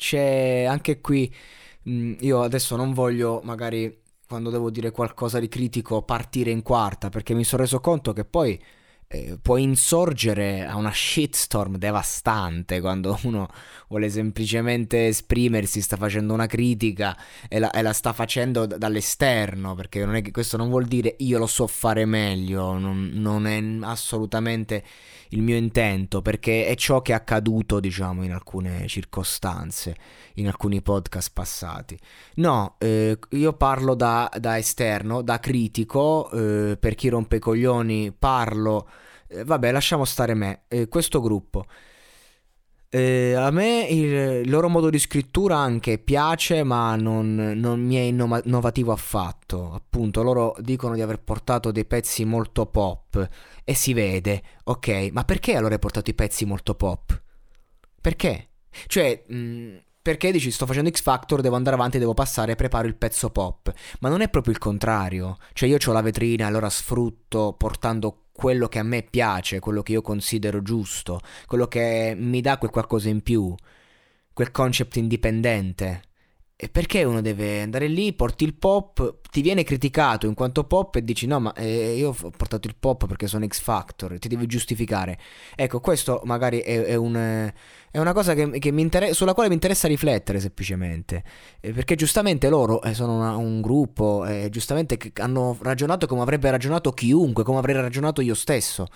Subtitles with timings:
[0.00, 1.32] c'è anche qui.
[1.84, 7.08] mh, io adesso non voglio, magari quando devo dire qualcosa di critico, partire in quarta,
[7.10, 8.60] perché mi sono reso conto che poi
[9.12, 13.48] eh, può insorgere a una shitstorm devastante quando uno
[13.88, 17.16] vuole semplicemente esprimersi, sta facendo una critica
[17.48, 21.16] e la, e la sta facendo d- dall'esterno, perché non che questo non vuol dire
[21.18, 24.84] io lo so fare meglio, non, non è assolutamente
[25.30, 29.96] il mio intento, perché è ciò che è accaduto, diciamo, in alcune circostanze,
[30.34, 31.98] in alcuni podcast passati.
[32.36, 38.12] No, eh, io parlo da, da esterno, da critico, eh, per chi rompe i coglioni
[38.12, 38.88] parlo,
[39.30, 41.64] eh, vabbè lasciamo stare me, eh, questo gruppo.
[42.92, 48.00] Eh, a me il, loro modo di scrittura anche piace, ma non, non mi è
[48.00, 49.72] innova- innovativo affatto.
[49.72, 53.28] Appunto, loro dicono di aver portato dei pezzi molto pop
[53.64, 57.22] e si vede, ok, ma perché allora hai portato i pezzi molto pop?
[58.00, 58.48] Perché?
[58.86, 62.96] Cioè, mh, perché dici sto facendo X Factor, devo andare avanti, devo passare, preparo il
[62.96, 63.72] pezzo pop.
[64.00, 65.36] Ma non è proprio il contrario.
[65.52, 69.92] Cioè io ho la vetrina, allora sfrutto portando quello che a me piace, quello che
[69.92, 73.54] io considero giusto, quello che mi dà quel qualcosa in più,
[74.32, 76.02] quel concept indipendente.
[76.62, 80.94] E perché uno deve andare lì, porti il pop, ti viene criticato in quanto pop
[80.96, 84.28] e dici no ma eh, io ho portato il pop perché sono X Factor, ti
[84.28, 85.18] devi giustificare.
[85.56, 87.14] Ecco, questo magari è, è un,
[87.90, 91.24] è una cosa che, che inter- sulla quale mi interessa riflettere semplicemente.
[91.60, 96.50] Eh, perché giustamente loro eh, sono una- un gruppo, eh, giustamente hanno ragionato come avrebbe
[96.50, 98.86] ragionato chiunque, come avrei ragionato io stesso.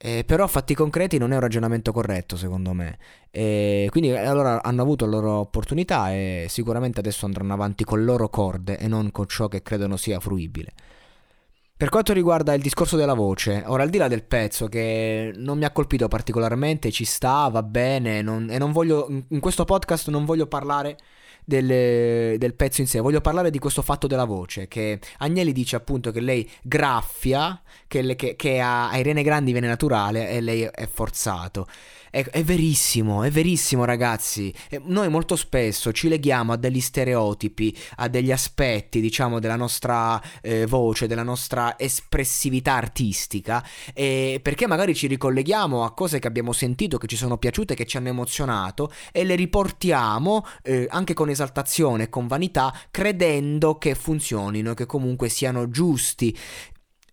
[0.00, 2.98] Eh, però fatti concreti non è un ragionamento corretto secondo me.
[3.30, 7.98] E quindi eh, allora hanno avuto la loro opportunità e sicuramente adesso andranno avanti con
[7.98, 10.72] le loro corde e non con ciò che credono sia fruibile.
[11.76, 15.58] Per quanto riguarda il discorso della voce, ora al di là del pezzo che non
[15.58, 20.08] mi ha colpito particolarmente, ci sta, va bene, non- e non voglio, in questo podcast
[20.10, 20.96] non voglio parlare
[21.48, 25.76] del, del pezzo in sé, voglio parlare di questo fatto della voce, che Agnelli dice
[25.76, 30.42] appunto che lei graffia, che, le- che- che a, a Irene Grandi viene naturale e
[30.42, 31.66] lei è forzato.
[32.10, 34.52] È, è verissimo, è verissimo ragazzi.
[34.84, 40.66] Noi molto spesso ci leghiamo a degli stereotipi, a degli aspetti, diciamo, della nostra eh,
[40.66, 46.98] voce, della nostra espressività artistica, e perché magari ci ricolleghiamo a cose che abbiamo sentito,
[46.98, 52.08] che ci sono piaciute, che ci hanno emozionato e le riportiamo eh, anche con esaltazione
[52.08, 56.36] con vanità, credendo che funzionino, che comunque siano giusti.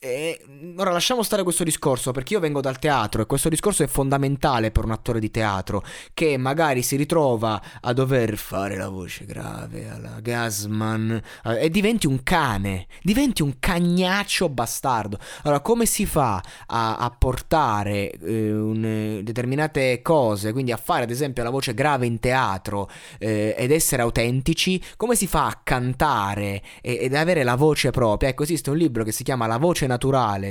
[0.05, 0.39] E,
[0.77, 4.69] ora lasciamo stare questo discorso perché io vengo dal teatro e questo discorso è fondamentale
[4.69, 5.83] per un attore di teatro
[6.13, 12.05] che magari si ritrova a dover fare la voce grave alla Gasman eh, e diventi
[12.05, 15.17] un cane, diventi un cagnaccio bastardo.
[15.41, 21.09] Allora, come si fa a, a portare eh, un- determinate cose, quindi a fare ad
[21.09, 24.79] esempio la voce grave in teatro eh, ed essere autentici?
[24.97, 28.29] Come si fa a cantare e- ed avere la voce propria?
[28.29, 29.93] Ecco, esiste un libro che si chiama La voce naturale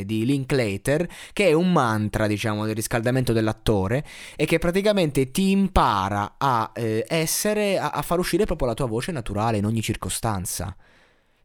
[0.05, 4.05] di Linklater, che è un mantra, diciamo, del riscaldamento dell'attore
[4.37, 8.87] e che praticamente ti impara a eh, essere, a, a far uscire proprio la tua
[8.87, 10.77] voce naturale in ogni circostanza.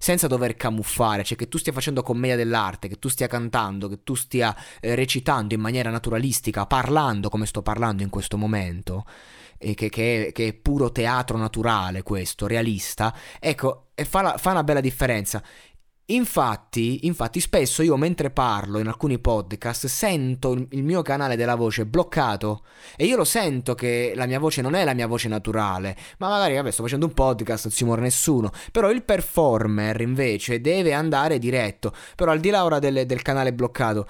[0.02, 4.02] Senza dover camuffare, cioè che tu stia facendo commedia dell'arte, che tu stia cantando, che
[4.04, 9.04] tu stia eh, recitando in maniera naturalistica, parlando come sto parlando in questo momento,
[9.58, 14.64] che, che è, che è puro teatro naturale questo, realista, ecco, fa, la- fa una
[14.64, 15.44] bella differenza.
[16.12, 21.86] Infatti, infatti, spesso io mentre parlo in alcuni podcast sento il, mio canale della voce
[21.86, 22.64] bloccato
[22.96, 26.30] e io lo sento che la mia voce non è la mia voce naturale, ma
[26.30, 30.94] magari vabbè sto facendo un podcast, non si muore nessuno, però il performer invece deve
[30.94, 34.08] andare diretto, però al di là ora del, del canale bloccato,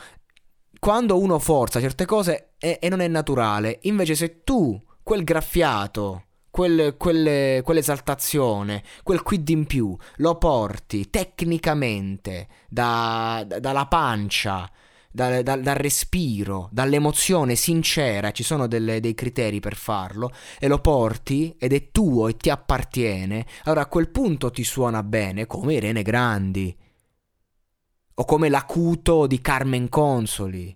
[0.80, 6.96] quando uno forza certe cose e non è naturale, invece se tu quel graffiato, quel-
[6.98, 14.70] quelle- quell'esaltazione, quel quid in più, lo porti tecnicamente da- da- dalla pancia
[15.12, 20.80] dal, dal, dal respiro, dall'emozione sincera, ci sono delle, dei criteri per farlo, e lo
[20.80, 25.74] porti ed è tuo e ti appartiene, allora a quel punto ti suona bene, come
[25.74, 26.78] Irene Grandi,
[28.14, 30.74] o come l'acuto di Carmen Consoli.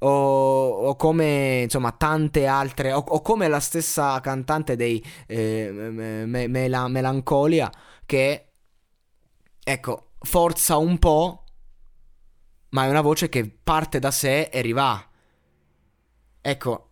[0.00, 6.46] O, o, come insomma tante altre o, o, come la stessa cantante dei eh, me,
[6.46, 7.70] me, Melancolia
[8.04, 8.48] che
[9.64, 11.46] ecco forza un po'
[12.70, 15.02] ma è una voce che parte da sé e rivà.
[16.40, 16.90] Ecco,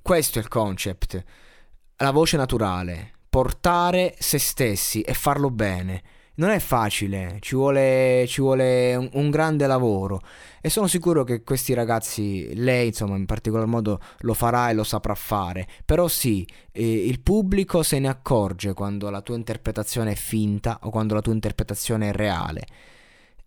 [0.00, 1.24] questo è il concept.
[1.96, 6.02] La voce naturale, portare se stessi e farlo bene.
[6.38, 10.20] Non è facile, ci vuole, ci vuole un, un, grande lavoro
[10.60, 14.84] e sono sicuro che questi ragazzi, lei insomma in particolar modo lo farà e lo
[14.84, 20.14] saprà fare, però sì, eh, il pubblico se ne accorge quando la tua interpretazione è
[20.14, 22.66] finta o quando la tua interpretazione è reale.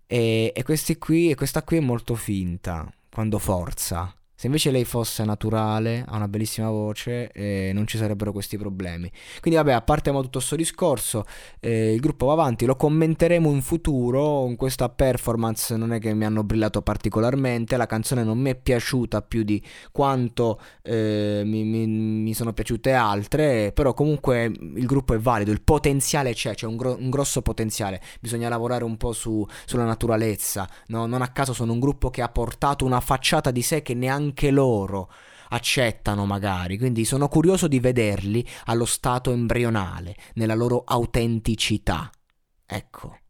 [0.06, 4.14] E, e, qui, e questa qui è molto finta, quando forza.
[4.42, 9.08] Se invece lei fosse naturale, ha una bellissima voce, eh, non ci sarebbero questi problemi.
[9.40, 11.26] Quindi vabbè, a parte tutto questo discorso,
[11.60, 16.16] eh, il gruppo va avanti, lo commenteremo in futuro, in questa performance non è che
[16.16, 21.64] mi hanno brillato particolarmente, la canzone non mi è piaciuta più di quanto eh, mi,
[21.64, 26.66] mi, mi, sono piaciute altre, però comunque il gruppo è valido, il potenziale c'è, c'è
[26.66, 31.06] un, gro- un grosso potenziale, bisogna lavorare un po' su, sulla naturalezza, no?
[31.06, 34.30] non a caso sono un gruppo che ha portato una facciata di sé che neanche
[34.32, 35.12] anche loro
[35.50, 42.10] accettano magari, quindi sono curioso di vederli allo stato embrionale, nella loro autenticità.
[42.66, 43.21] Ecco.